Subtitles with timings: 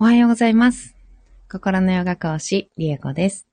[0.00, 0.96] おはようございます。
[1.48, 3.46] 心のヨガ講師、リエコです。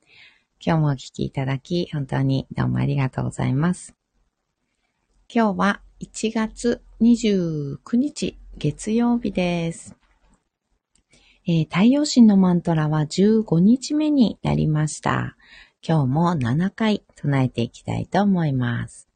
[0.59, 3.93] 今日もお聞きいただき、本当にどうもありがとうございます。
[5.31, 9.95] 今日は1月29日、月曜日です。
[11.47, 15.37] えー太陽神のマントラは15日目になりました。
[15.87, 19.07] 今日も7回唱えていきたいと思います。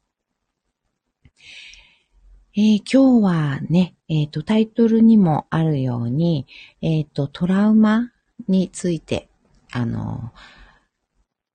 [2.56, 6.46] えー今日はね、えっ、と、タイトルにもあるように、
[6.80, 8.12] えっ、と、トラウマ
[8.48, 9.28] について、
[9.72, 10.32] あの、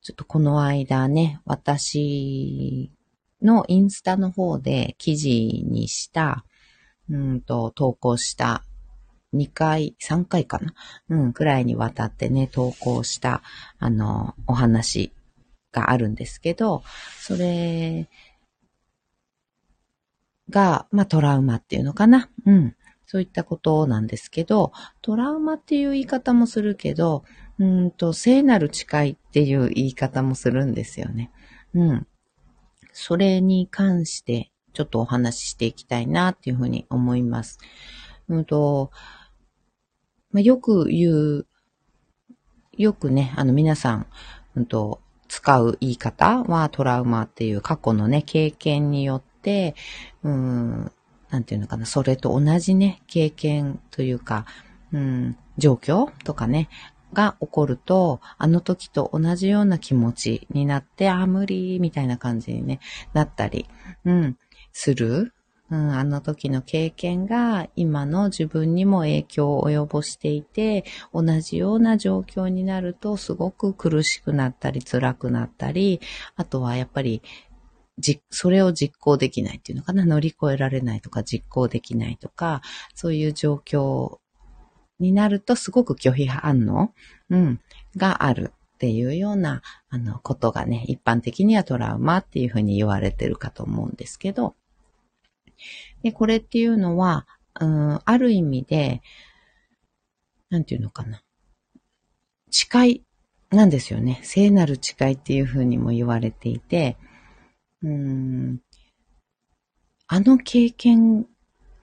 [0.02, 2.92] ちょっとこの間ね、私
[3.42, 6.44] のインスタの方で記事にした、
[7.10, 8.64] うんと、投稿した
[9.34, 10.74] 2回、3回かな？
[11.10, 13.42] うん、くらいにわたってね、投稿した、
[13.80, 15.14] あの、お話
[15.72, 16.84] があるんですけど、
[17.20, 18.10] それ
[20.52, 22.76] が、まあ、トラウマっていうのかなうん。
[23.08, 27.24] そういったことなんですけど、トラウマっていう言い方もするけど、
[27.60, 31.32] うんと、聖なる誓いっていう言い方もするんですよね。
[31.74, 32.08] うん。
[32.94, 37.60] それに関して、ちょっとお話ししていきたいなっていうふうに思います。
[38.30, 38.92] うんと、
[40.32, 41.48] まあ、よく言う、
[42.78, 44.08] よくね、あの皆さん、
[44.56, 49.31] うんと、使う言い方はトラウマっていう過去のね、経験によって、
[50.24, 50.92] うん、
[51.30, 54.46] なんていうのかな、それと同じね、経験というか、
[54.94, 56.70] うん、状況とかね、
[57.14, 62.80] が起こると、あの時と同じような気持ちになって、あ、無理、みたいな感じにね、
[63.14, 63.68] なったり、
[64.06, 64.38] うん、
[64.72, 65.34] する。
[65.70, 76.02] うん、あの時の経験が今の自分にも影響を及ぼしていて、同じような状況になるとすごく苦しくなったり辛くなったり、
[76.36, 77.22] あとはやっぱり
[77.98, 82.62] じ、それを実行できないっていうのかな、乗り越えられないとか実行できないとか、
[82.96, 84.20] そういう状況
[85.00, 86.94] になるとすごく拒否反応、
[87.30, 87.60] うん、
[87.98, 94.56] があるっていうような、あの、ことがね、一般的にはトラウマっていうふうに言われてるかと思うんですけど、
[96.02, 97.28] で、これっていうのは、
[97.60, 99.02] うん、ある意味で、
[100.50, 101.22] なんていうのかな、
[102.50, 103.04] 誓い
[103.52, 104.20] なんですよね。
[104.24, 106.98] 聖なる誓いっていうふうにも言われていて、
[107.84, 108.62] うん
[110.08, 111.26] あの経験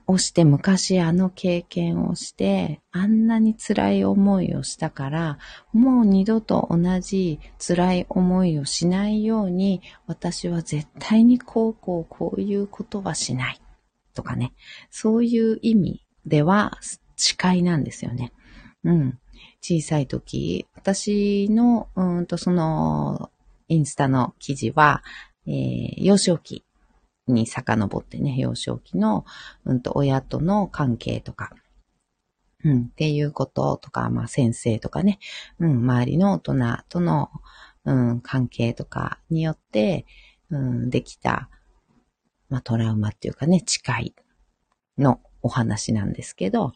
[0.07, 5.39] をして、昔あの経験をして、あんなに辛い思いをしたから、
[5.73, 13.61] もう二度と同じ辛い思いをしないように、私は絶対にこうこうこういうことはしない。
[14.15, 14.53] とかね。
[14.91, 16.79] そういう意味では
[17.17, 18.33] 誓いなんですよね。
[18.85, 19.19] うん。
[19.61, 23.31] 小さい時、私の、うんと、その、
[23.69, 25.03] インスタの記事は、
[25.49, 26.65] えー幼少期
[27.27, 29.25] に遡ってね、幼少期の、
[29.65, 31.53] うんと、親との関係とか、
[32.65, 35.19] うん、っていうこととか、まあ、先生とかね、
[35.61, 36.55] うん、周りの大人
[36.89, 37.31] との、
[37.85, 40.07] うん、関係とかによって、
[40.51, 41.49] うん、できた、
[42.49, 44.15] まあ、トラウマっていうかね、誓い
[44.97, 46.73] のお話なんですけど、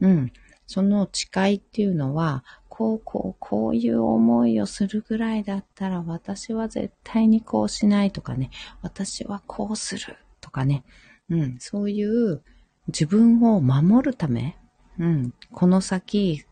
[0.00, 0.32] うん、
[0.66, 2.44] その誓いっていうのは、
[2.76, 8.50] こうこうこういう思いをするぐらいだったら私は絶対にこうしないとかね、
[8.82, 10.82] 私はこうするとかね、
[11.30, 12.42] うん、そういう
[12.88, 14.56] 自分を守るため、
[14.98, 16.42] うん、この先、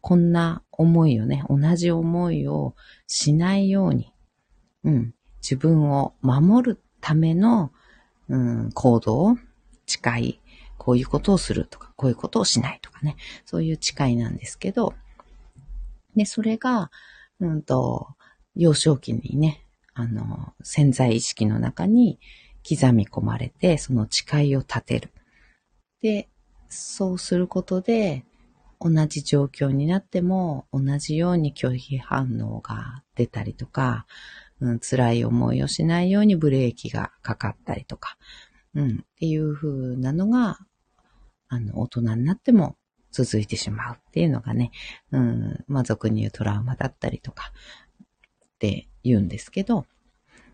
[0.00, 2.76] こんな思いをね、同じ思いを
[3.08, 4.12] しないように、
[4.84, 7.72] うん、自分を守るための、
[8.28, 9.36] うん、行動、
[9.86, 10.40] 誓い、
[10.78, 14.94] こういうことをするとか、こういうことをしないとかね、そういう誓いなんですけど、
[16.16, 16.90] で、それが、
[17.40, 18.08] うんと、
[18.54, 22.18] 幼少期にね、あの、潜在意識の中に
[22.68, 25.12] 刻み込まれて、その誓いを立てる。
[26.00, 26.28] で、
[26.68, 28.24] そうすることで、
[28.80, 34.06] 同じ状況になっても、同じように拒否反応が出たりとか、
[34.60, 38.16] うん、辛い思いをしないようにブレーキがかかったりとか、
[38.74, 40.58] うん、っていう風なのが、
[41.48, 42.76] あの、大人になっても
[43.24, 44.70] 続いてしまうっていうのがね、
[45.10, 47.52] うん、まあ、俗に言うトラウマだったりとか
[48.04, 49.86] って言うんですけど、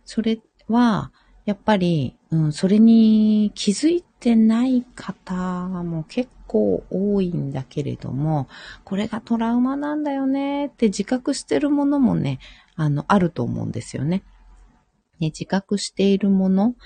[0.05, 1.13] それは、
[1.45, 8.49] やっぱり、うん、それに気づいてない方も結構多いんだけれども、
[8.85, 12.39] これがトラウマなんだよねって自覚してるものもね、
[12.77, 14.23] あの、あると思うんですよね。
[15.19, 16.77] ね自覚しているもの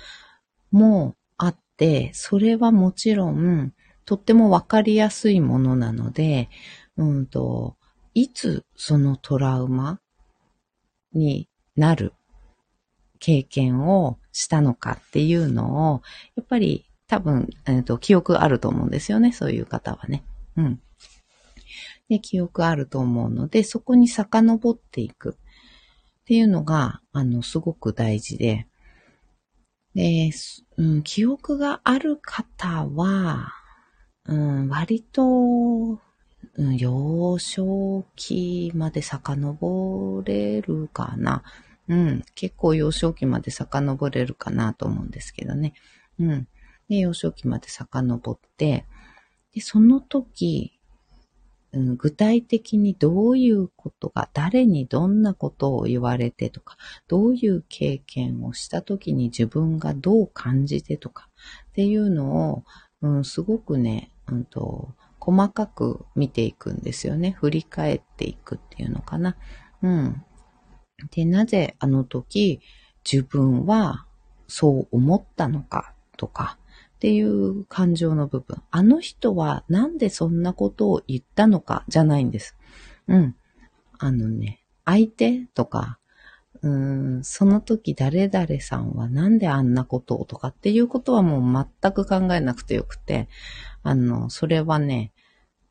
[0.70, 3.74] もあって、それはもちろん、
[4.06, 6.48] とってもわかりやすいものなので、
[6.96, 7.76] うんと、
[8.14, 10.00] いつそのトラウマ
[11.12, 12.14] になる
[13.18, 16.02] 経験をしたのかっていうのを、
[16.36, 20.24] やっぱり多分、えーと、記憶あると思うんですよね、そういう方はね。
[20.56, 20.80] うん。
[22.08, 25.36] で、記憶あると思うので、そこに遡っていく
[26.22, 28.66] っていうのが、あの、すごく大事で、
[29.94, 30.30] で、
[30.76, 33.52] うん、記憶がある方は、
[34.28, 35.98] うん、割と、う
[36.58, 41.42] ん、幼少期まで遡れるかな。
[41.88, 45.74] うん、結構幼少期まで遡れるかなと思うんですけどね。
[46.18, 46.48] うん。
[46.88, 48.84] で、幼少期まで遡って、
[49.54, 50.72] で、その時、
[51.72, 56.76] うん、具体的にどういうことが、誰にどんなことを言われてとか、
[57.06, 61.28] どういう経験をした時に自分がどう感じてとか
[61.70, 62.64] っていうのを、
[63.02, 67.32] うん、すごくね、うんと、細かく見ていくんですよね。
[67.32, 69.36] 振り返っていくっていうのかな。
[69.82, 70.22] うん。
[71.10, 72.60] で、なぜあの時
[73.10, 74.06] 自分は
[74.46, 76.58] そう思ったのかとか、
[76.96, 78.62] っていう感情の部分。
[78.70, 82.56] あの人はなんでそんなことを言ったのかじゃないんです。
[83.06, 83.36] うん。
[83.98, 85.98] あのね、相手とか、
[86.62, 93.28] うん、その時誰々さんはなんであんなことをとかっていうことはもう全く考えなくてよくて、
[93.86, 95.12] あの、それはね、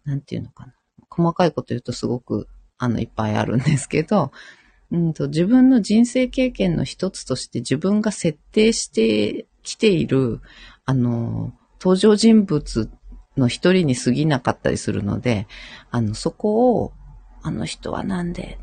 [0.06, 0.74] なんていうのかな。
[1.10, 2.48] 細かいこと言うとすごく、
[2.78, 4.32] あの、いっぱいあるんですけど、
[4.92, 10.40] うんと、自分の人生経験の一つとして自分が設定してきている、
[10.86, 12.90] あの、登場人物
[13.36, 15.48] の一人に過ぎなかったりするので、
[15.92, 16.94] あの、そこを、
[17.42, 18.58] あの人はなんで、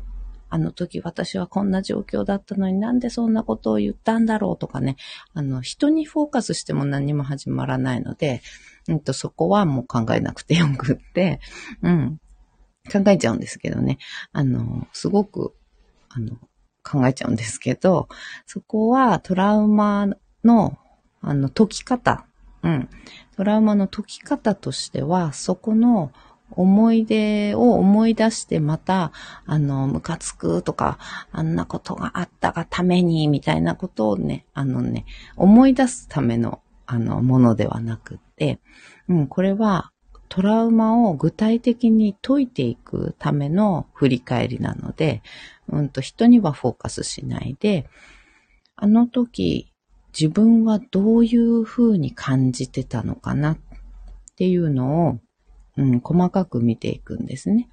[0.49, 4.97] あの時私はこんな状況だったのになんでそんなことを言ったんだろうとかね、
[5.33, 8.41] あの、人にフォーカスしても何も始まらないので、
[8.87, 8.99] うん。
[8.99, 11.39] と、そこはもう考えなくてよくって、
[11.81, 12.19] うん、
[12.91, 13.97] 考えちゃうんですけどね、
[14.31, 15.53] あの、すごく、
[16.09, 16.37] あの、
[16.83, 18.09] 考えちゃうんですけど、
[18.45, 20.07] そこはトラウマ
[20.43, 20.77] の
[21.23, 22.25] あの、解き方。
[22.63, 22.89] うん。
[23.37, 26.11] トラウマの解き方としては、そこの
[26.51, 29.13] 思い出を思い出してまた、
[29.45, 30.99] あの、ムカつくとか、
[31.31, 35.05] あんなことがあったがために、みたいなことをね、あのね、
[35.37, 38.19] 思い出すための、あの、ものではなく、
[39.07, 39.91] うん、これは、
[40.29, 45.21] トラウマを具体的に解いていくための振り返りなので、
[45.69, 47.87] うんと、人にはフォーカスしないで、
[48.75, 49.71] あの時、
[50.19, 53.57] 自分はどういうふうに感じてたのかなっ
[54.35, 55.19] ていうのを、
[55.77, 57.69] うん、細かく見ていくんですね。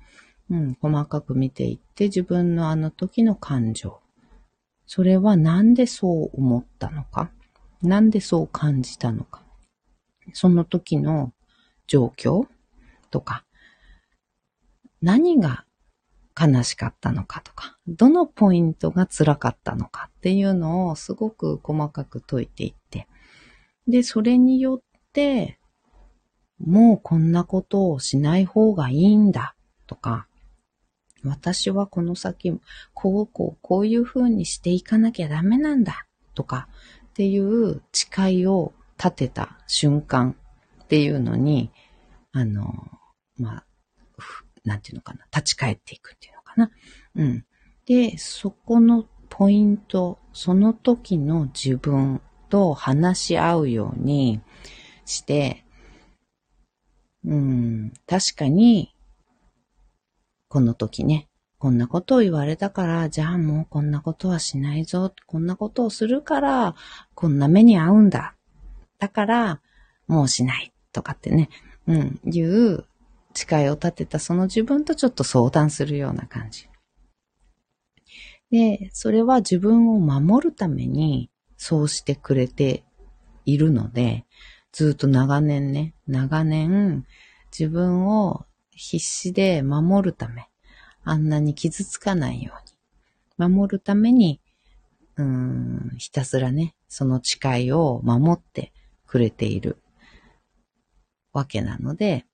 [0.50, 4.00] うん、細かく見ていって自分のあの時の感情。
[4.86, 7.30] それはなんでそう思ったのか？
[7.82, 9.42] なんでそう感じたのか？
[10.32, 11.32] その時の
[11.86, 12.46] 状況
[13.10, 13.44] とか、
[15.02, 15.64] 何が
[16.38, 23.06] 悲しかったのかとか、どのポイントが辛かったのかっていうのをすごく細かく解いていって、
[23.86, 24.80] で、それによっ
[25.12, 25.58] て、
[26.58, 29.54] もうこんなことをしない方がいいんだ
[29.86, 30.26] とか、
[31.24, 32.58] 私はこの先、
[32.94, 36.68] こうこう、こういう風にしていかなきゃダメなんだとか
[37.08, 38.72] っていう誓いを
[39.02, 40.36] 立てた瞬間
[40.84, 41.70] っていうのに、
[42.32, 42.74] あの、
[43.38, 43.64] まあ、
[44.64, 46.70] なんていうのかな、立ち返っていくっていうのかな。
[47.14, 47.44] うん。
[47.86, 52.20] で、そこのポイント、その時の自分
[52.50, 54.42] と話し合うように
[55.06, 55.64] して、
[57.24, 58.94] うん、確かに、
[60.48, 61.28] この時ね、
[61.58, 65.12] こんなことを言われたから、じゃあもうこんなことはしないぞ。
[65.26, 66.74] こんなことをするから、
[67.14, 68.34] こんな目に遭うんだ。
[69.00, 69.60] だから、
[70.06, 70.72] もうしない。
[70.92, 71.48] とかってね、
[71.86, 72.84] うん、いう
[73.34, 76.68] 誓いを立てたその自分とちょっと相談するような感じ。
[78.50, 82.84] で、それは自分を守るためにそうしてくれて
[83.44, 84.26] いるので、
[84.72, 87.06] ずっと長年ね、長年
[87.56, 90.48] 自分を必死で守るため、
[91.04, 92.54] あんなに傷つかないよ
[93.38, 94.40] うに、守るために、
[95.16, 98.72] うーん、ひたすらね、その誓いを守って
[99.10, 99.76] くれている
[101.32, 102.26] わけなので、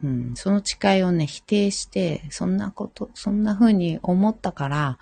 [0.00, 4.98] うん、その誓いをね、否定して、そんなこと、そんな風に思ったから、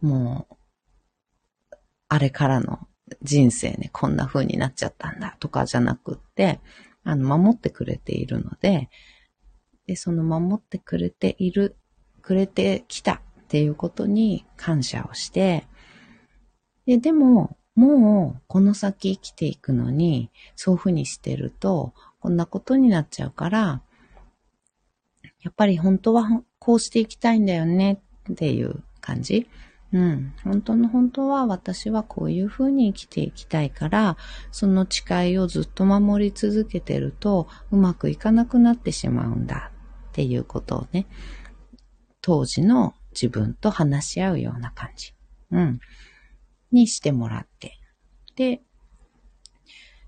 [0.00, 1.76] もう、
[2.06, 2.86] あれからの
[3.20, 6.60] 人生ね、こんな風になっちゃったんだとかじゃなくって、
[7.02, 8.90] あの、守ってくれているので、
[9.88, 11.74] で、その守ってくれている、
[12.22, 15.66] くれてきたっていうことに感謝をして、
[16.86, 23.82] で、でも、もう、この先生きていくのに、そういう風にしてると、こんなことになっちゃうから、
[25.42, 29.48] やっぱり本当はこうしていきたいんだよねっていう感じ。
[29.92, 30.34] うん。
[30.42, 34.16] 本当の本当は私はこういうふうに生きていきたいから、
[34.50, 39.70] その誓いをずっと守り続けてるとうまくいかなくなってしまうんだ
[40.08, 41.06] っていうことをね、
[42.22, 45.14] 当時の自分と話し合うような感じ。
[45.52, 45.80] うん。
[46.72, 47.78] にしてもらって。
[48.36, 48.62] で、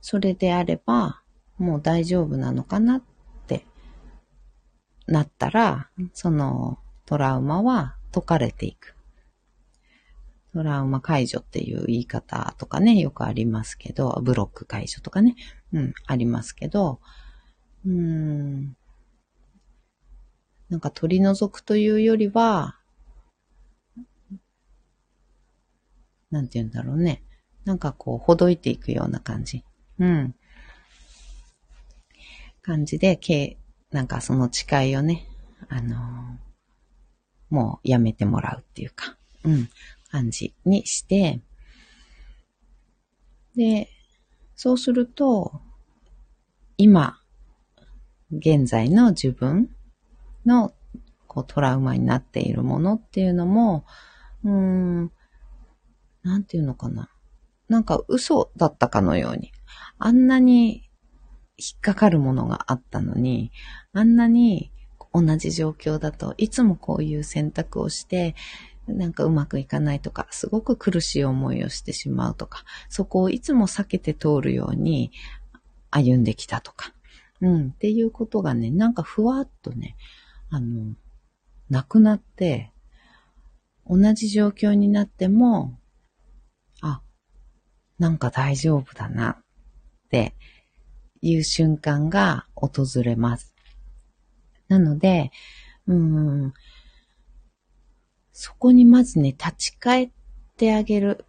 [0.00, 1.22] それであれば、
[1.58, 3.02] もう大丈夫なのかなっ
[3.46, 3.66] て
[5.06, 8.96] なったら、そのトラウマは解かれていく。
[10.52, 15.36] トラウマ解除っていう言い方とかね、よくありますけど、ブロック解除とかね、
[15.72, 17.00] うん、ありますけど、
[17.86, 18.76] うん、
[20.68, 22.79] なんか取り除くというよりは、
[26.30, 27.22] なんて言うんだろうね。
[27.64, 29.64] なんかこう、ほどいていくような感じ。
[29.98, 30.34] うん。
[32.62, 33.58] 感じで、け
[33.90, 35.26] なんかその誓いをね、
[35.68, 35.98] あのー、
[37.50, 39.68] もうやめてもらうっていうか、うん、
[40.10, 41.40] 感じにして、
[43.56, 43.88] で、
[44.54, 45.60] そうすると、
[46.76, 47.20] 今、
[48.30, 49.68] 現在の自分
[50.46, 50.72] の
[51.26, 53.84] こうトラウマになっているものっていうのも、
[54.44, 55.12] うん、
[56.22, 57.10] なんていうのかな。
[57.68, 59.52] なんか嘘だったかのように、
[59.98, 60.90] あんなに
[61.56, 63.52] 引っかかるものがあったのに、
[63.92, 64.72] あんなに
[65.12, 68.34] 同じ状況だといつもこういう選択をして、
[68.86, 75.12] なんかうまくいかないとか、すごく苦しい思いをしてしまうとか、そこをいつも避けて通るように
[75.90, 76.92] 歩んできたとか、
[77.40, 79.96] うん、っていうことがね、なんかふわっとね、
[80.50, 80.94] あの、
[81.68, 82.72] なくなって、
[83.86, 85.78] 同じ状況になっても、
[88.00, 89.36] なんか大丈夫だなっ
[90.08, 90.34] て
[91.20, 93.54] いう瞬間が訪れます。
[94.68, 95.30] なので、
[95.86, 96.52] うん、
[98.32, 100.10] そこにまずね、立ち返っ
[100.56, 101.26] てあげる。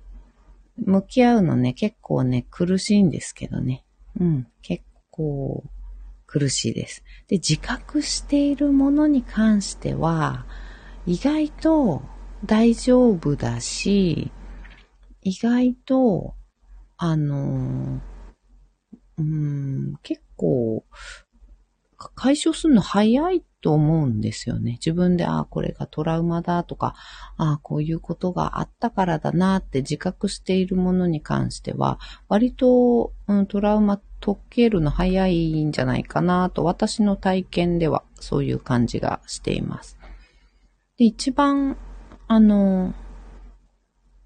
[0.77, 3.83] 向き合うのね、結構ね、苦しいんですけどね。
[4.17, 5.65] うん、結構
[6.25, 7.03] 苦しいです。
[7.27, 10.45] で、自覚しているものに関しては、
[11.05, 12.01] 意外と
[12.45, 14.31] 大丈夫だし、
[15.21, 16.35] 意外と、
[17.03, 18.00] あの
[19.17, 20.86] うん、結構、
[22.13, 24.74] 解消するの早いと思うんですよね。
[24.74, 26.93] 自分で、ああ、これがトラウマだとか、
[27.38, 39.98] ああ、こういうことがあったからだなって自覚しているものに関しては、割と、うん、トラウマ解けるの早いんじゃないかなと、私の体験ではそういう感じがしています。
[40.98, 41.77] で、一番、
[42.27, 42.93] あの、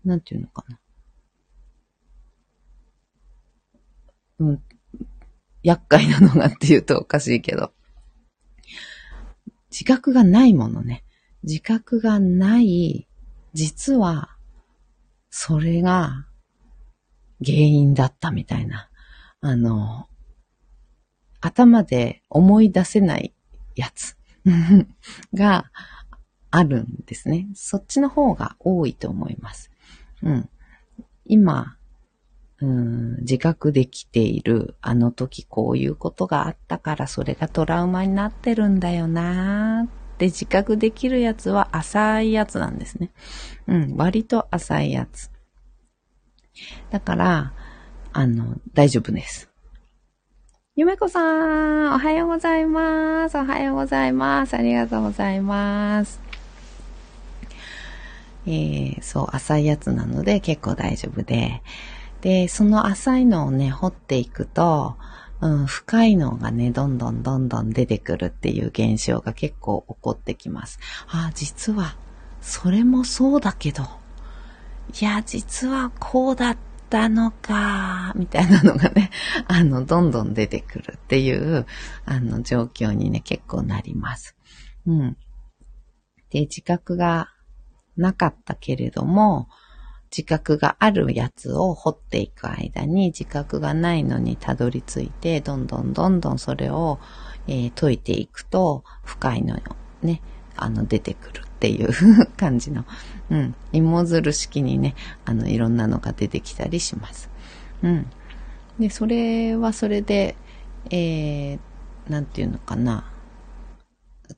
[0.03, 0.77] なんていうのかな。
[4.39, 4.61] うん、
[5.63, 7.71] 厄介なのがって言うとおかしいけど。
[9.71, 11.03] 自覚がないものね。
[11.43, 13.07] 自覚がない、
[13.53, 14.37] 実は、
[15.29, 16.27] それが
[17.43, 18.89] 原因だったみたいな。
[19.41, 20.07] あの、
[21.41, 23.33] 頭で思い出せない
[23.75, 24.17] やつ
[25.33, 25.71] が
[26.51, 27.47] あるんですね。
[27.53, 29.71] そっちの方が多いと思います。
[30.23, 30.49] うん。
[31.25, 31.77] 今、
[32.61, 43.11] うん、自覚できている、あの時こういうことがあったからそれがトラウマになってるんだよなーって自覚できるやつは浅いやつなんですね。
[43.67, 45.29] うん、割と浅いやつ。
[46.91, 47.53] だから、
[48.13, 49.49] あの、大丈夫です。
[50.77, 53.37] ゆめこさん、おはようございます。
[53.37, 54.55] おはようございます。
[54.55, 56.21] ありがとうございます。
[58.47, 61.61] えー、そう、浅いやつなので結構大丈夫で、
[62.25, 64.97] で、その浅いのをね、掘っていくと、
[65.41, 70.79] うん、深いのがね、どんどんどんどん出てくるっていう現象が結構起こってきます。
[71.07, 71.95] あ、実は、
[72.41, 73.83] それもそうだけど、
[74.99, 76.57] いや、実はこうだっ
[76.89, 79.11] たのか、みたいなのがね、
[79.47, 81.67] あの、どんどん出てくるっていう、
[82.05, 84.35] あの、状況にね、結構なります。
[84.87, 85.17] うん。
[86.31, 87.29] で、自覚が
[87.95, 89.47] なかったけれども、
[90.11, 96.99] 自覚があるやつを掘っていく間に自覚がないのにたどり着いて、どんどんどんどんそれを、
[97.47, 99.63] えー、解いていくと、深いのよ。
[100.01, 100.21] ね、
[100.55, 101.91] あの、出てくるっていう
[102.37, 102.85] 感じの、
[103.29, 104.95] うん、芋づる式にね、
[105.25, 107.29] あの、いろんなのが出てきたりします。
[107.83, 108.07] うん。
[108.79, 110.35] で、それはそれで、
[110.89, 111.59] えー、
[112.09, 113.11] なんていうのかな。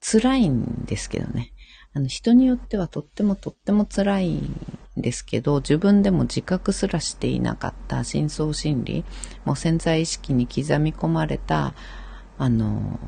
[0.01, 1.53] 辛いんですけどね。
[1.97, 4.55] あの、人によってはとってもとっても辛いん
[4.95, 9.03] ですけど、自分でも自覚すらしていなかった深層心理、
[9.45, 11.73] もう潜在意識に刻み込まれた、
[12.37, 12.99] あの、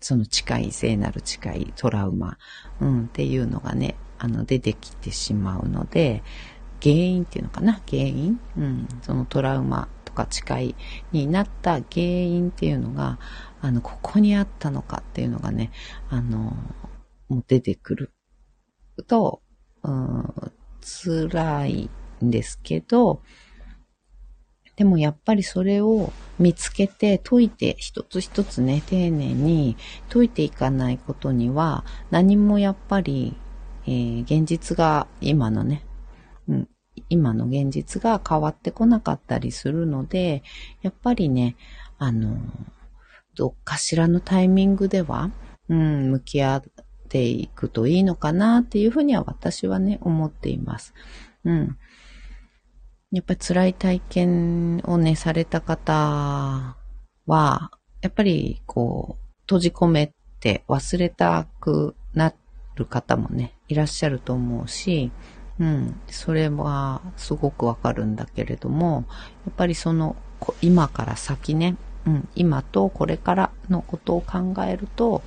[0.00, 2.36] その近い、聖なる近いトラウマ、
[2.80, 6.24] うん、っていうのがね、あの、出てきてしまうので、
[6.82, 7.80] 原因っていうのかな？
[7.88, 8.40] 原因？
[8.56, 8.88] うん。
[9.02, 10.74] そのトラウマとか誓い
[11.12, 13.20] になった原因っていうのが、
[13.60, 15.70] あの、ここにあったのかっていうのがね、
[16.08, 16.56] あの、
[17.30, 18.12] もう出てくる。
[19.06, 19.40] と、
[19.82, 21.90] うん、辛い
[22.22, 23.22] んですけど、
[24.76, 29.76] でもやっぱりそれを見つけて解いて一つ一つね、丁寧に
[30.08, 33.36] 解いていかないことには何もやっぱり、
[33.86, 35.84] えー、現実が今のね、
[36.48, 36.68] うん、
[37.08, 40.42] 今の現実が変わってこなかったりするので、
[40.82, 41.56] やっぱりね、
[41.98, 42.38] あの、
[43.34, 45.30] どっかしらのタイミングでは、
[45.68, 46.62] うん、向き合
[47.10, 50.94] ていくといいのかなっていうふうには私はね、思っています。
[51.44, 51.76] うん。
[53.10, 56.76] やっぱり辛い体験をね、された方
[57.26, 62.32] は、やっぱりこう、閉じ込めて忘れたくな
[62.76, 65.10] る方もね、いらっしゃると思うし、
[65.58, 69.04] うん、それはすごくわかるんだけれども、
[69.44, 70.14] やっぱりその、
[70.62, 71.76] 今から先ね、
[72.06, 75.22] うん、今とこれからのことを考えると、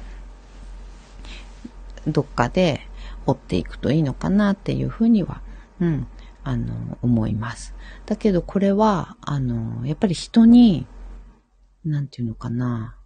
[2.08, 2.82] どっかで
[3.26, 5.42] 追っていくといいのかなっていうふうには、
[5.80, 6.08] うん、
[6.44, 7.74] あの、思います。
[8.06, 10.86] だけどこれは、あの、やっぱり人に、
[11.86, 12.98] なんていうのかな。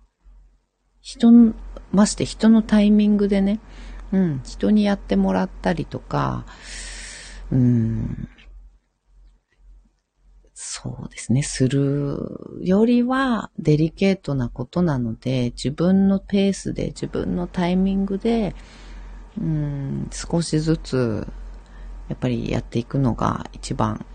[1.02, 1.54] 人、
[1.92, 3.60] まして人のタイミングでね、
[4.12, 6.46] うん、人にやってもらったりとか、
[7.52, 8.28] うん、
[10.54, 18.56] そうですね、するよりはデリケートなことなので、自分のペースで、自分のタイミングで、
[19.40, 21.28] うん、少しずつ
[22.10, 24.06] やっぱりやっていくのが一番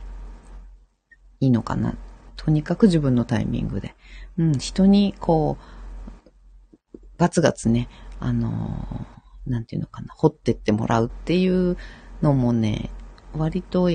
[1.41, 1.95] いいのかな。
[2.37, 3.95] とにかく自分のタイミングで。
[4.39, 7.89] うん、人にこう、ガツガツね、
[8.19, 9.07] あの、
[9.47, 11.77] なんていうのかな、掘ってってもらうっていう
[12.23, 12.91] のもね、
[13.37, 13.91] 割と、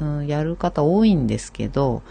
[0.00, 2.02] うん、やる方多いんですけど、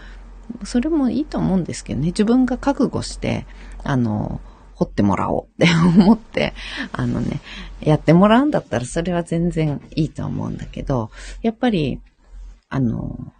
[0.64, 3.46] それもいいと思うんですけどね、自分が覚悟して、
[3.82, 4.40] あの、
[4.76, 6.52] 掘ってもらおうって思って、
[6.92, 7.40] あのね、
[7.80, 11.10] やってもらうんだったらそれは全然いいと思うんだけど、
[11.42, 12.00] やっぱり、
[12.68, 13.32] あの、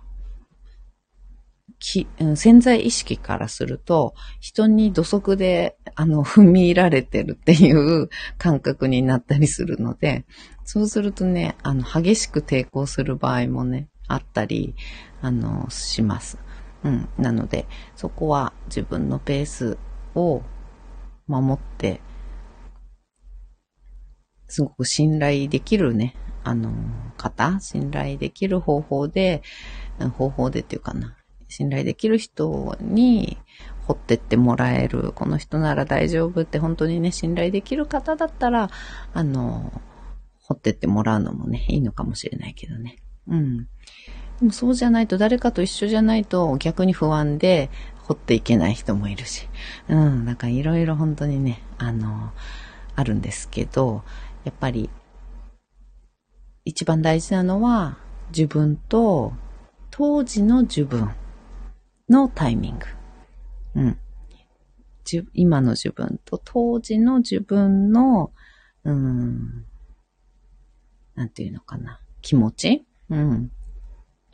[1.79, 2.07] き
[2.37, 8.09] 潜在意識からすると、人に土足で、あの、踏み入られてるっていう
[8.39, 10.25] 感覚になったりするので、
[10.65, 14.75] そうするとね、あの、激しく抵抗する場合もね、あったり、
[15.21, 16.39] あの、します。
[16.83, 17.09] うん。
[17.19, 19.79] なので、そこは自分のペース
[20.15, 20.43] を
[21.27, 22.01] 守って、
[24.49, 26.73] すごく信頼できるね、あの、
[27.17, 29.43] 方、信頼できる方法で、
[30.17, 31.17] 方法でっていうかな、
[31.49, 33.39] 信頼できる人に
[33.87, 38.71] 掘ってってもらえる、この人なら大丈夫って本当にね、信頼できる方だったら、
[39.12, 39.73] あの、
[40.43, 42.99] 掘ってってもらうのもね、いいのかもしれないけどね。
[43.27, 43.57] うん。
[44.39, 47.71] でもそうじゃないと、誰かと一緒じゃないと逆に不安で、
[48.07, 49.49] 掘っていけない人もいるし、
[49.88, 52.33] うん、なんかいろいろ本当にね、あの、
[52.95, 54.05] あるんですけど、
[54.45, 54.90] やっぱり、
[56.64, 59.33] 一番大事なのは、自分と
[59.90, 61.11] 当時の自分
[62.09, 62.87] のタイミング。
[63.75, 63.99] うん。
[65.35, 68.33] 今の自分と当時の自分の、
[68.83, 69.64] うん、
[71.14, 72.85] なんていうのかな、気持ち？
[73.11, 73.53] うん。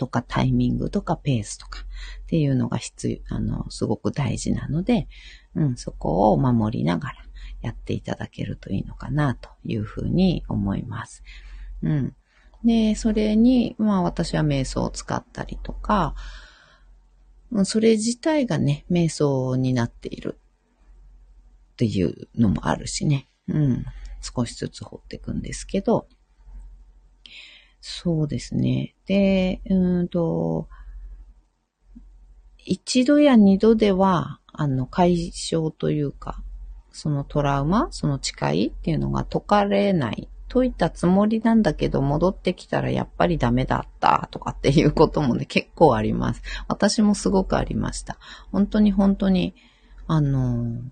[0.02, 1.82] とかタイミングとかペースとか
[2.24, 5.06] っていうのが必要、あの、すごく大事なので、
[5.54, 7.14] うん、そこを守りながら
[7.60, 11.22] やっていただけるといいのかなというふうに思います。
[11.84, 12.16] うん。
[12.64, 16.16] で、それに、まあ私は瞑想を使ったりとか、
[17.62, 20.40] それ自体がね、瞑想になっている
[21.74, 23.28] っていうのもあるしね。
[23.46, 23.84] うん。
[24.20, 26.08] 少しずつ掘っていくんですけど、
[27.85, 28.95] そうですね。
[29.07, 30.68] で、うんと、
[32.57, 36.45] 一度や二度では、あの、解消というか、
[36.92, 40.29] そのトラウマ、その誓いっていうのが解かれない。
[40.49, 46.42] 解いたつもりなんだけど、戻ってきたらやっぱりダメだったとかっていうこともね、結構あります。
[46.68, 48.16] 私もすごくありました。
[48.53, 49.57] 本当に本当に、
[50.07, 50.83] あの、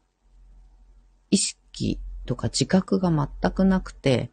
[1.30, 4.32] 意識とか自覚が全くなくて、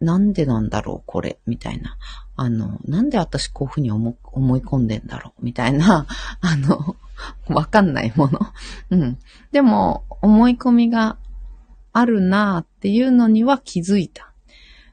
[0.00, 1.96] なんでなんだろう、これ、みたいな。
[2.36, 6.06] あの、なんで私こういうふうに思思い込んでんだろう、みたいな、
[6.40, 6.96] あの、
[7.48, 8.40] わかんないもの。
[8.90, 9.18] うん。
[9.52, 11.18] でも、思い込みが
[11.92, 14.32] あるなっていうのには気づいた。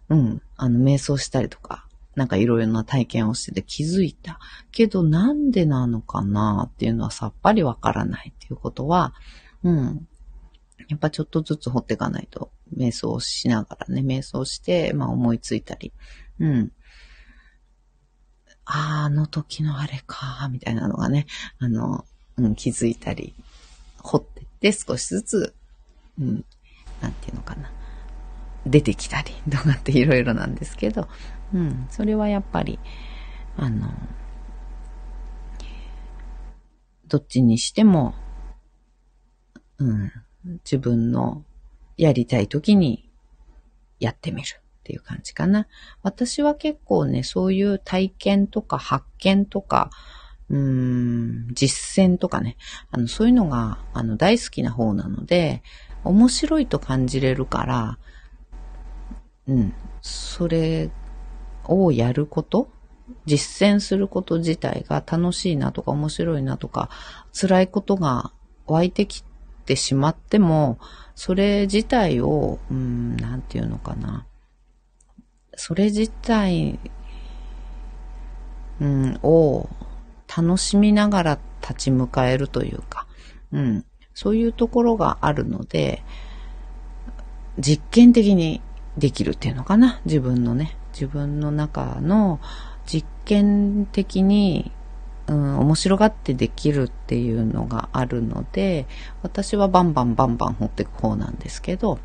[0.09, 0.41] うん。
[0.57, 4.39] あの、瞑想したりとか、なんかいろいろな体験をしてて気づいた。
[4.71, 9.13] けど、なんでなのかなっていうのはさっぱりわからないっていうことは、
[9.63, 10.07] うん。
[10.89, 15.93] やっぱちょっとずつ掘っていかないと、瞑想しながらね、瞑想して、まあ思いついたり、
[16.39, 16.71] うん。
[18.65, 21.25] ああ、あの時のあれか、みたいなのがね、
[21.59, 22.05] あの、
[22.37, 23.33] うん、気づいたり、
[23.99, 25.55] 掘ってって少しずつ、
[26.19, 26.45] うん、
[27.01, 27.71] なんていうのかな、
[28.65, 31.07] 出てきたりとかっていろいろなんですけど、
[31.53, 32.79] うん、それはやっぱり、
[33.55, 33.89] あの、
[37.07, 38.13] どっちにしても、
[39.77, 40.11] うん、
[40.65, 41.43] 自分の
[41.97, 43.09] やりたい時に
[43.99, 45.67] やってみるっていう感じかな。
[46.03, 49.89] 私は結構ね、そういう体験とか発見とか、
[50.49, 52.55] うん、実践とかね、
[52.91, 55.61] あの、そういうのが、あの、大好きな方なので、
[56.03, 57.99] 面白いと感じれるから、
[59.47, 60.89] うん、それ
[61.65, 62.69] をやること
[63.25, 66.89] 実践すること自体が楽しいなとか面白いなとか、
[67.33, 68.31] 辛いことが
[68.67, 69.23] 湧いてき
[69.67, 70.79] ってしまっても、
[71.13, 74.25] それ自体を、うん、なんていうのかな。
[75.57, 76.79] それ自体、
[78.79, 79.67] うん、を
[80.35, 83.07] 楽しみながら立ち向かえるというか、
[83.51, 86.01] うん、そういうところがあるので、
[87.59, 88.61] 実験的に
[88.97, 89.99] できるっていうのかな。
[90.05, 92.39] 自分のね、自分の中の
[92.85, 94.71] 実験的に、
[95.27, 98.87] うん、面白がってできるっていうのがあるので、
[99.21, 101.99] 私はバンバンバンバン掘っていく方なんですけど、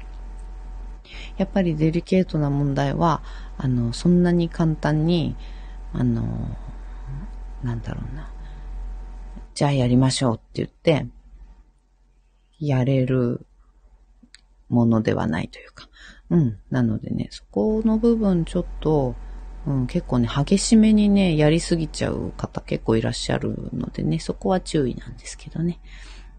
[1.36, 3.22] やっぱりデリケートな問題は、
[3.58, 5.36] あの、そんなに簡単に、
[5.92, 6.22] あの、
[7.62, 8.30] なんだろうな。
[9.54, 11.06] じゃあやりましょうって言って、
[12.58, 13.46] やれる
[14.68, 15.88] ものではないというか。
[16.30, 16.58] うん。
[16.70, 19.14] なのでね、そこの部分ちょっと、
[19.66, 25.80] うん、結構ね、激しめにね、やりすぎちゃう方結構いらっしゃるのでね、そこは注意なんですけどね。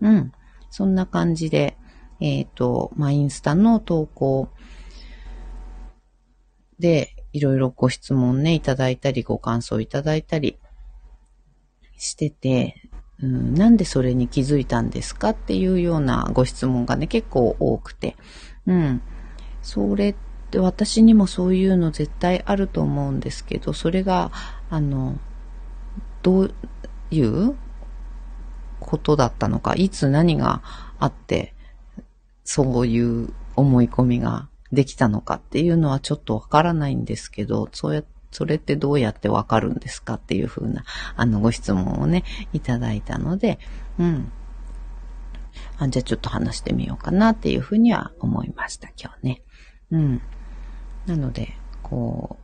[0.02, 0.32] うん。
[0.70, 1.78] そんな感じで、
[2.20, 4.50] えっ、ー、と、まあ、インスタの投稿
[6.80, 10.60] で、いろいろご質問ね、いただいたり、ご感想いただいたり
[11.98, 12.90] してて、
[13.22, 18.18] うん、なんでそれに気づいたんですかっていうようなご質問がね、結構多くて、
[18.68, 19.02] うん。
[19.62, 24.32] それってで、私にもそういうの絶対あると思うんですけど、それが、
[24.70, 25.18] あの、
[26.22, 26.54] どう
[27.10, 27.56] いう
[28.80, 30.62] ことだったのか、いつ何が
[31.00, 31.56] あって、
[32.44, 40.84] そういう思い込みができたのかっていうのはちょっとわからないんですけど、そうやそれってどうやってわかるんですかっていうふうな、
[41.16, 43.58] あの、ご質問をね、いただいたので、
[43.98, 44.32] うん。
[45.80, 49.42] あじゃあちょっと話してみようかなっていうふうには思いました、今日ね。
[49.92, 50.22] うん。
[51.06, 52.38] なので、こ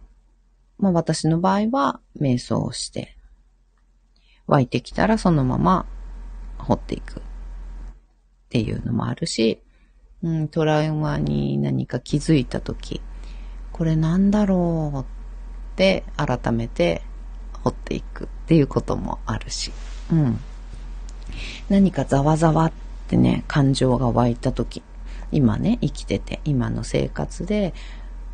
[0.80, 3.16] う、まあ私の場合は瞑想をして、
[4.48, 5.86] 湧いてきたらそのまま
[6.58, 7.20] 掘っていく。
[7.20, 7.24] っ
[8.50, 9.62] ていうのもあるし、
[10.24, 13.02] うん、トラウマに何か気づいたとき、
[13.72, 15.06] これなんだろうっ
[15.76, 17.04] て改めて
[17.64, 18.26] 掘っていく。
[18.26, 19.72] っていうこともあるし、
[20.12, 20.40] うん。
[21.70, 22.72] 何かざわざわっ
[23.08, 24.82] てね、感情が湧いたとき、
[25.32, 27.76] 今ね、生きてて、今の生活で、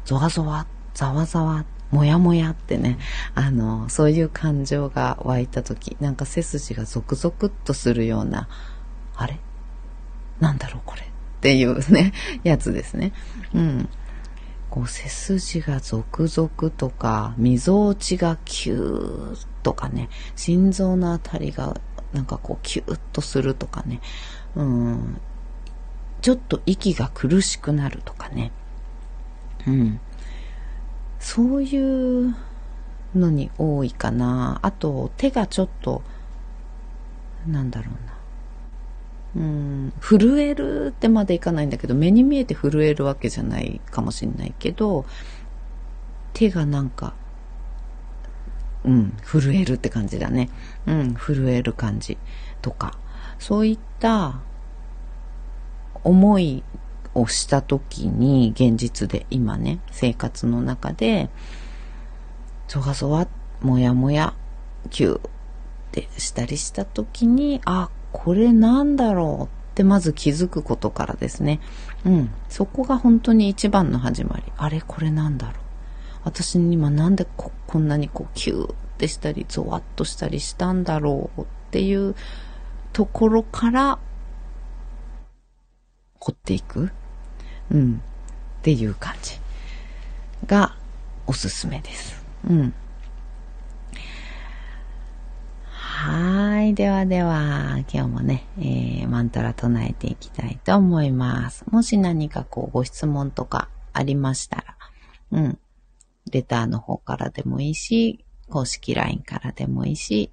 [0.06, 2.98] ゾワゾワ、ざわざわ、もやもやってね、
[3.34, 8.48] あの、そういう感情が湧いた時、なんか背筋がゾクゾクっとするような、
[9.16, 9.40] あれ？
[10.40, 11.02] なんだろうこれ？
[11.02, 11.06] っ
[11.42, 12.14] ていうね、
[12.44, 13.14] やつですね。
[13.54, 13.90] うん。
[14.70, 21.80] こう背筋がゾクゾクとか、みぞおちがキューとかね、心臓のあたりが
[22.14, 24.02] なんかこうキューッとするとかね、
[24.56, 25.22] うん、
[26.22, 28.52] ちょっと息が苦しくなるとかね。
[29.68, 30.00] うん。
[31.20, 32.36] そういう
[33.16, 34.60] のに多いかな。
[34.62, 36.04] あと、手がちょっと、
[37.48, 38.16] なんだろうな。
[39.36, 45.06] うん、震えるってまでいかないんだけど、目に見えて震えるわけじゃないかもしれないけど、
[46.34, 47.14] 手がなんか、
[48.86, 50.50] うん、震えるって感じだね。
[50.86, 52.18] うん、震える感じ
[52.62, 52.98] とか、
[53.40, 54.40] そういった
[56.04, 56.64] 思い
[57.16, 61.30] をした時に、現実で今ね、生活の中で、
[62.68, 63.28] そわそわ、
[63.62, 64.34] もやもや、
[64.92, 65.22] キューっ
[65.92, 71.60] てしたりした時に、あ、これなんだろうってまず気づくことからですね。
[72.06, 72.30] うん。
[72.50, 74.44] そこが本当に一番の始まり。
[74.58, 75.56] あれこれなんだろう。
[76.24, 82.16] 私に今なんでここんなにこうキューってしたり、ゾワッとしたりしたんだろうっていう
[82.94, 84.00] ところから
[86.20, 86.92] 掘っていく。
[87.72, 88.02] うん。
[88.60, 89.40] っていう感じ
[90.48, 90.76] が
[91.28, 92.24] おすすめです。
[92.50, 92.74] うん。
[95.72, 96.74] はい。
[96.74, 101.66] ではでは、今日もね、えー、マントラ唱えていきたいと思います。
[101.72, 104.78] もし何かこう、ご質問とかありましたら、
[105.32, 105.60] うん。
[106.32, 110.32] レターの方からでもいいし、公式 LINE からでもいいし、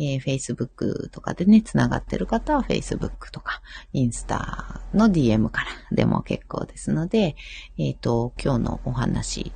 [0.00, 3.60] えー、Facebook とかでね、繋がってる方は Facebook とか、
[3.92, 7.36] インスタの DM からでも結構ですので、
[7.76, 9.52] えっ、ー、と、今日のお話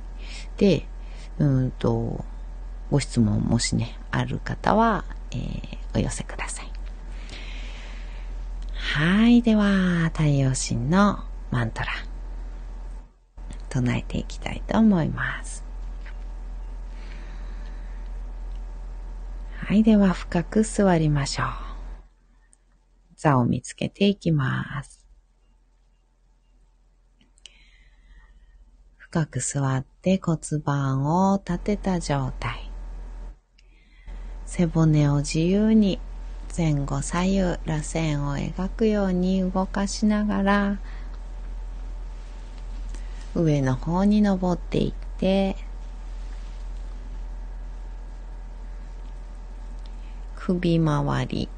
[0.57, 0.87] で、
[1.39, 2.23] うんと、
[2.91, 6.71] ご質問もしね、ある方は、えー、お寄せください。
[8.75, 9.41] はい。
[9.41, 11.87] では、太陽神のマントラ、
[13.69, 15.64] 唱えていきたいと思います。
[19.67, 19.81] はい。
[19.81, 21.47] では、深く座りましょう。
[23.15, 25.07] 座を見つけていきます。
[28.95, 32.69] 深く座って骨盤を立てた状態。
[34.45, 35.99] 背骨を自由に
[36.55, 40.79] 前後左右螺旋を描くように動かしながら
[43.33, 45.55] 上の方に登っていって
[50.47, 51.49] 首周り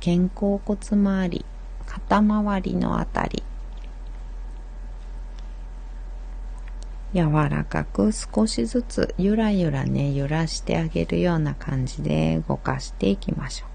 [0.00, 1.44] 肩甲骨周り
[1.86, 3.42] 肩周りのあたり。
[7.12, 13.71] 柔らかく少しずつゆらゆらね揺らしてあげるような感じで動かしていきましょう。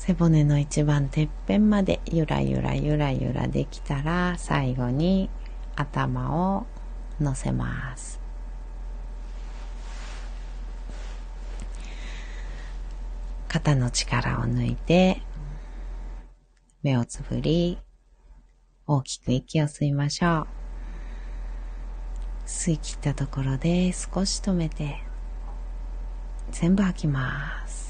[0.00, 5.28] 背骨の一番てっぺんまでゆらゆらゆらゆらできたら最後に
[5.76, 6.66] 頭を
[7.20, 8.18] 乗せます。
[13.46, 15.20] 肩の力を抜いて
[16.82, 17.76] 目をつぶり
[18.86, 20.46] 大きく息を吸いましょう。
[22.46, 25.02] 吸い切ったところで少し止めて
[26.52, 27.89] 全部吐きます。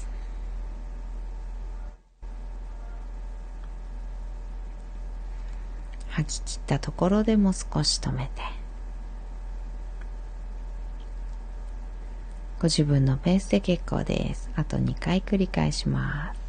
[6.11, 8.41] 吐き切ったところでも少し止めて。
[12.59, 14.49] ご自分のペースで結構です。
[14.55, 16.40] あと2回繰り返します。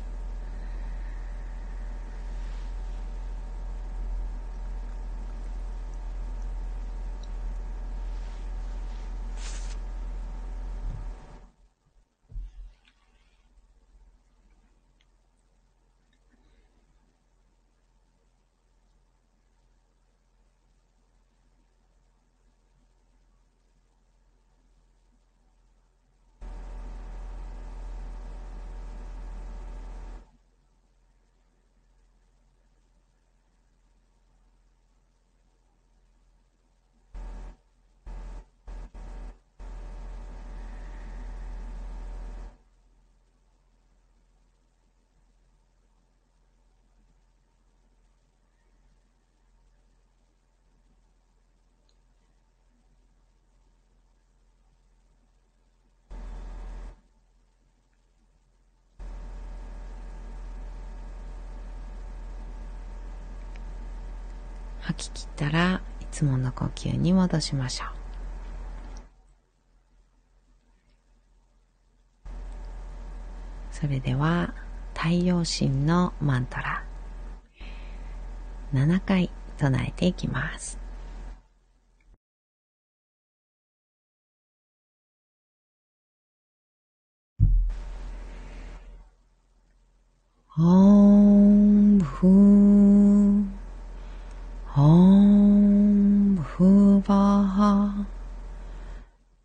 [64.82, 67.88] 吐き切ったらいつもの呼吸に戻しましょう。
[73.70, 74.54] それでは
[74.94, 76.84] 太陽神のマントラ。
[78.72, 80.78] 7回唱えていきます。
[90.58, 91.98] オン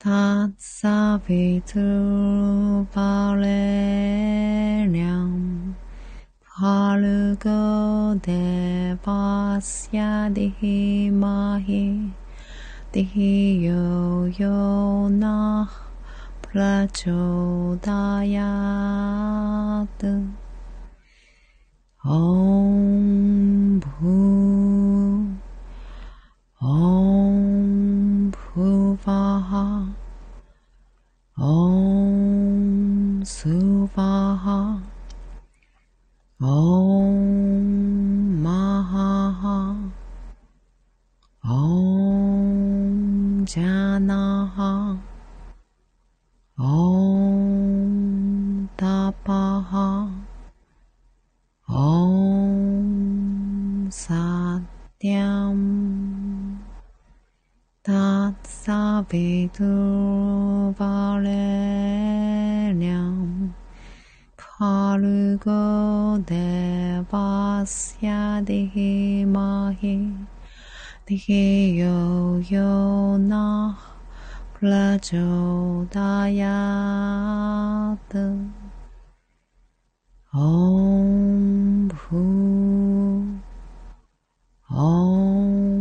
[0.00, 1.84] tatsavitu
[2.88, 4.16] palenyam
[6.40, 12.16] palugo devasya dihimahi
[12.96, 15.68] dihiyo yo na
[16.40, 17.92] prachodayatu.
[22.00, 24.16] Om Bhu
[26.64, 29.50] Om ुपाः
[31.38, 34.56] ॐ स्वाहा
[36.42, 37.14] ॐ
[38.42, 39.06] माहा
[41.58, 44.58] ॐ जानाः
[46.72, 47.46] ॐ
[48.82, 49.72] तापाः
[51.86, 52.10] ॐ
[54.02, 55.69] साम्
[58.70, 61.26] 사비두 바레량
[64.36, 70.14] 파르고 데바스야 디히마히
[71.04, 71.76] 디히요요나
[74.54, 75.10] 플라조다야드.
[80.32, 81.98] 엄부
[84.68, 85.80] 엄부바.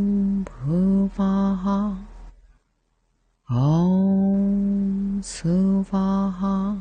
[3.49, 6.77] Om Suvaha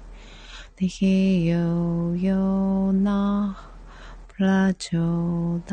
[0.75, 3.53] Dihi Yo Yo na
[4.33, 5.69] Prachodayat.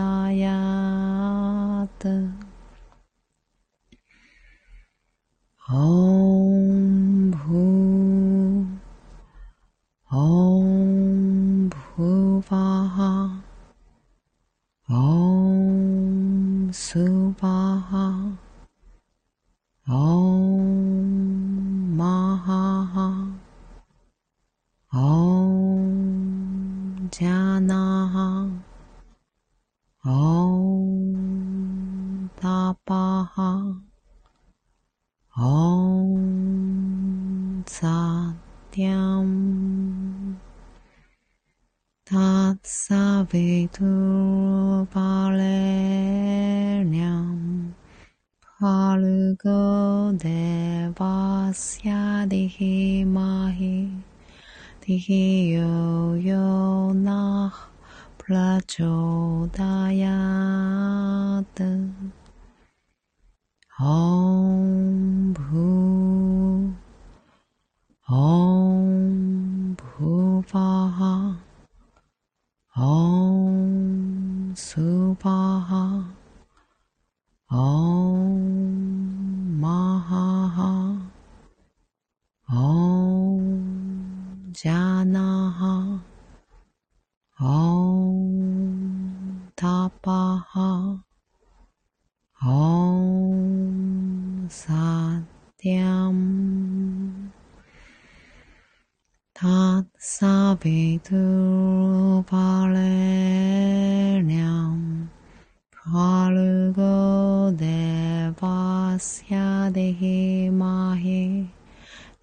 [5.72, 8.68] Om Bhu
[10.12, 10.91] Om
[12.52, 13.10] स्वाहा
[14.90, 17.21] ॐ सु
[109.02, 111.22] तस्या देहे माहे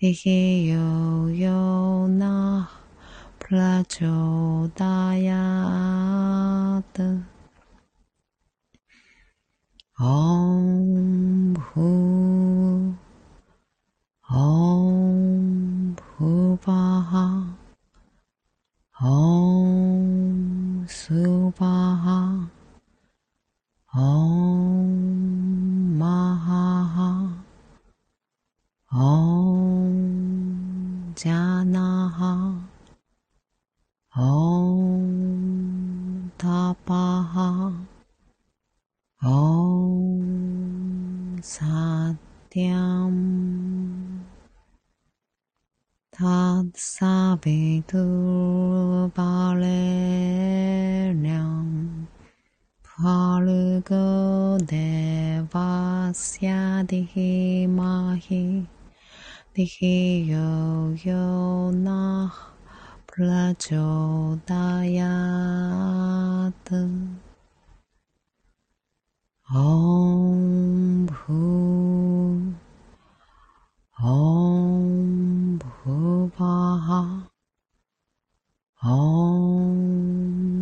[0.01, 0.35] देहे
[0.68, 0.68] य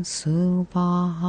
[0.09, 1.26] スー。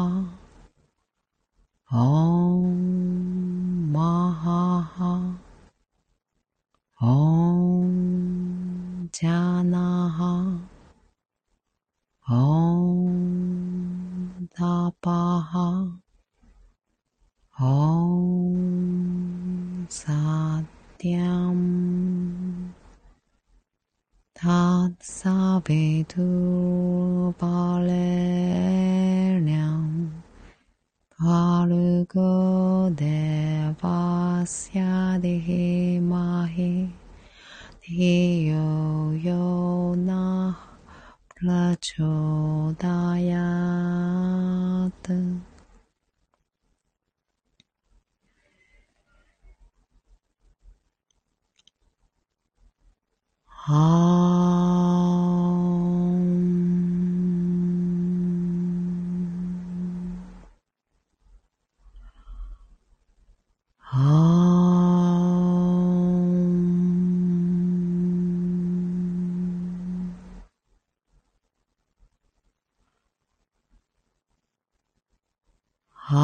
[76.10, 76.14] そ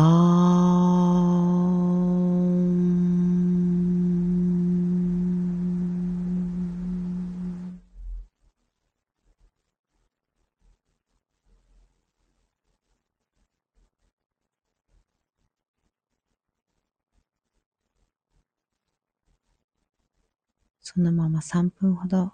[20.99, 22.33] のまま3分ほど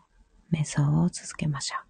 [0.53, 1.89] 瞑想を続けましょう。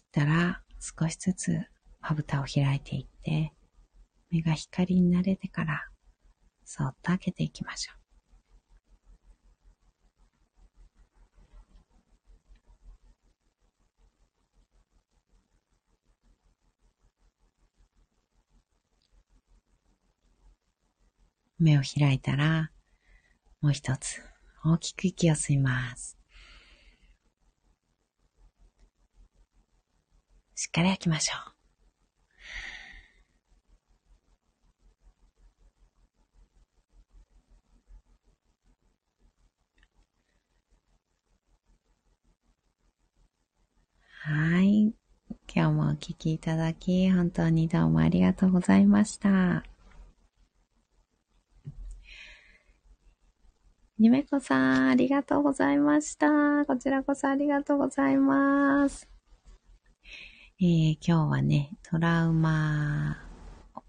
[0.11, 1.61] ったら少しずつ
[2.01, 3.53] まぶたを開いていって、
[4.29, 5.87] 目が光に慣れてから、
[6.65, 8.01] そっと開けていきましょう。
[21.59, 22.71] 目を開いたら、
[23.61, 24.21] もう一つ
[24.65, 26.20] 大きく息を吸います。
[30.61, 31.51] しっかり吐きましょう。
[44.23, 44.93] はい。
[45.51, 49.63] 今日もお聞きいただき、本当にどうもありがとうございました。
[53.97, 56.29] にめこさん、ありがとうございました。
[56.67, 59.10] こちらこそありがとうございます。
[60.63, 63.17] えー、今日はね、トラウマ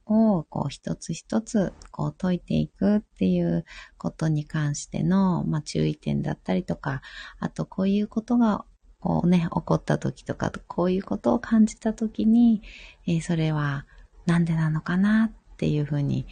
[0.07, 3.67] をこう一つ一つこう解いていくっていう
[3.99, 7.03] ことに関しての、まあ、注意点だったりとか、
[7.39, 8.65] あとこういうことが
[9.01, 12.63] こうね、起こった時とか、こういうことを感じた時に、
[13.07, 13.85] えー、それは
[14.25, 16.27] なんでなのかなっていうふうに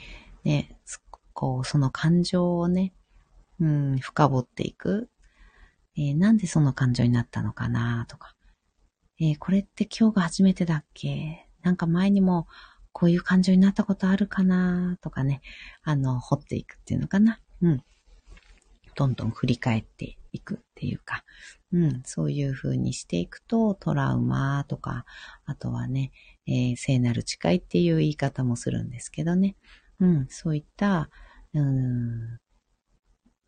[0.44, 0.74] ね、
[1.34, 2.94] こうその感情をね、
[3.60, 5.10] うん、深掘っていく。
[5.98, 8.34] えー、なんでその感情になったのかなとか、
[9.20, 11.46] えー、これって今日が初めてだっけ？
[11.62, 12.46] なんか前にも
[12.92, 14.96] こういう感情になったことあるかな？
[15.02, 15.42] とかね、
[15.82, 17.38] あの、掘っていくっていうのかな？
[17.60, 17.82] うん。
[18.96, 21.24] どんどん振り返っていくっていうか、
[21.72, 25.04] うん、そういう風にしていくと、トラウマとか、
[25.44, 26.12] あとはね、
[26.46, 29.56] えー、聖なる誓いっていう言い方もするんですけどね。
[30.00, 31.10] うん、そういった、
[31.52, 32.38] うん、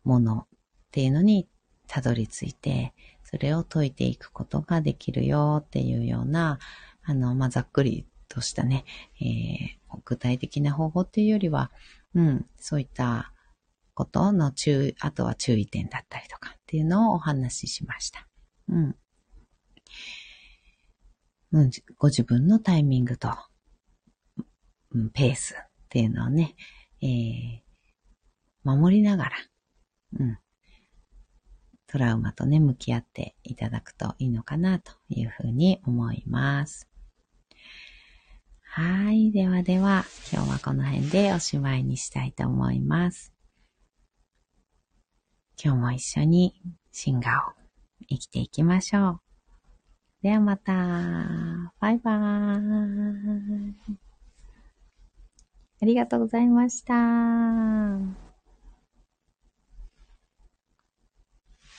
[0.03, 0.45] ものっ
[0.91, 1.47] ていうのに
[1.87, 2.93] たどり着いて、
[3.33, 6.59] それを解いていくことができるよっていうような、
[7.01, 8.85] あの、まあ、ざっくりとしたね、
[9.19, 11.71] えー、具体的な方法っていうよりは、
[12.13, 13.33] うん、そういった
[13.95, 18.27] ことの注意、あとは注意点だったりとかっていうのをお話ししました。
[18.69, 18.95] うん。
[21.53, 23.29] うん、ご自分のタイミングと、
[24.91, 26.55] うん、ペースっていうのをね、
[27.01, 27.61] えー、
[28.63, 29.31] 守りながら、
[30.19, 30.37] うん、
[31.93, 36.89] トラウマとね、向き合っていただくといいのかなというふうに思います。
[38.63, 39.31] はい。
[39.31, 43.31] ではでは、今日はこの辺でおしまいにしたいと思います。
[45.63, 46.55] 今日も一緒に
[46.91, 47.61] 進化を
[48.09, 49.19] 生きていきましょう。
[50.23, 50.73] ではまた。
[51.79, 53.75] バイバーイ。
[55.79, 58.32] ありがとうございました。